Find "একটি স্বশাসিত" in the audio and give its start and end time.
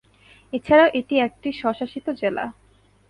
1.27-2.05